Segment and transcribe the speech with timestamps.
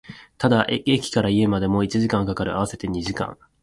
[0.39, 3.37] ただ、駅から家までも一時間は掛かる、合わせて二時間